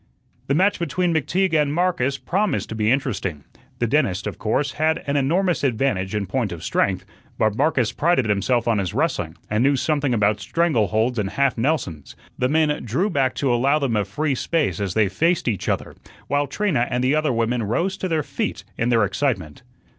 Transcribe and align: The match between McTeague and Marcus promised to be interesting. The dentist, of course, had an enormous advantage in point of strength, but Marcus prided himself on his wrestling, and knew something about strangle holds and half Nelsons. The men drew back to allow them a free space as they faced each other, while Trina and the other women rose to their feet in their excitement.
The 0.47 0.55
match 0.55 0.79
between 0.79 1.13
McTeague 1.13 1.53
and 1.53 1.71
Marcus 1.71 2.17
promised 2.17 2.69
to 2.69 2.75
be 2.75 2.89
interesting. 2.91 3.43
The 3.77 3.85
dentist, 3.85 4.25
of 4.25 4.39
course, 4.39 4.71
had 4.71 5.03
an 5.05 5.15
enormous 5.15 5.63
advantage 5.63 6.15
in 6.15 6.25
point 6.25 6.51
of 6.51 6.63
strength, 6.63 7.05
but 7.37 7.55
Marcus 7.55 7.91
prided 7.91 8.25
himself 8.27 8.67
on 8.67 8.79
his 8.79 8.95
wrestling, 8.95 9.35
and 9.47 9.63
knew 9.63 9.75
something 9.75 10.11
about 10.11 10.39
strangle 10.39 10.87
holds 10.87 11.19
and 11.19 11.29
half 11.29 11.55
Nelsons. 11.55 12.15
The 12.35 12.49
men 12.49 12.83
drew 12.83 13.11
back 13.11 13.35
to 13.35 13.53
allow 13.53 13.77
them 13.77 13.95
a 13.95 14.03
free 14.03 14.33
space 14.33 14.79
as 14.79 14.95
they 14.95 15.07
faced 15.07 15.47
each 15.47 15.69
other, 15.69 15.93
while 16.27 16.47
Trina 16.47 16.87
and 16.89 17.03
the 17.03 17.13
other 17.13 17.31
women 17.31 17.61
rose 17.61 17.95
to 17.97 18.07
their 18.07 18.23
feet 18.23 18.63
in 18.79 18.89
their 18.89 19.05
excitement. 19.05 19.61